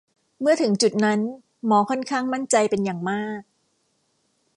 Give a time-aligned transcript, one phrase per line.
[0.41, 1.19] เมื่อถึงจุดนั้น
[1.65, 3.41] หมอค่อนข้างมั่นใจเป็นอย่างมาก